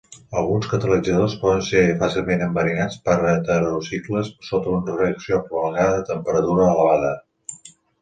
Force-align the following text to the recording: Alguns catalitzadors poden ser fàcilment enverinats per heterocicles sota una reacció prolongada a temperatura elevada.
Alguns 0.39 0.69
catalitzadors 0.69 1.35
poden 1.43 1.61
ser 1.67 1.83
fàcilment 1.99 2.41
enverinats 2.47 2.99
per 3.11 3.19
heterocicles 3.33 4.33
sota 4.51 4.75
una 4.81 4.99
reacció 4.99 5.43
prolongada 5.53 6.03
a 6.05 6.11
temperatura 6.13 6.69
elevada. 6.75 7.17